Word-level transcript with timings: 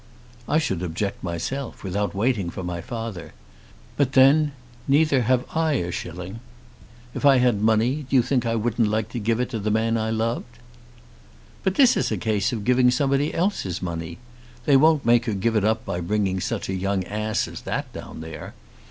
"I 0.49 0.57
should 0.57 0.81
object 0.81 1.21
myself, 1.23 1.83
without 1.83 2.15
waiting 2.15 2.49
for 2.49 2.63
my 2.63 2.81
father. 2.81 3.33
But 3.97 4.13
then, 4.13 4.53
neither 4.87 5.21
have 5.21 5.45
I 5.55 5.73
a 5.73 5.91
shilling. 5.91 6.39
If 7.13 7.23
I 7.23 7.37
had 7.37 7.61
money, 7.61 8.07
do 8.09 8.15
you 8.15 8.23
think 8.23 8.43
I 8.43 8.55
wouldn't 8.55 8.87
like 8.87 9.09
to 9.09 9.19
give 9.19 9.39
it 9.39 9.51
to 9.51 9.59
the 9.59 9.69
man 9.69 9.99
I 9.99 10.09
loved?" 10.09 10.57
"But 11.61 11.75
this 11.75 11.95
is 11.95 12.11
a 12.11 12.17
case 12.17 12.51
of 12.51 12.65
giving 12.65 12.89
somebody 12.89 13.31
else's 13.31 13.79
money. 13.83 14.17
They 14.65 14.75
won't 14.75 15.05
make 15.05 15.25
her 15.25 15.33
give 15.33 15.55
it 15.55 15.63
up 15.63 15.85
by 15.85 16.01
bringing 16.01 16.39
such 16.39 16.67
a 16.67 16.73
young 16.73 17.03
ass 17.03 17.47
as 17.47 17.61
that 17.61 17.93
down 17.93 18.23
here. 18.23 18.55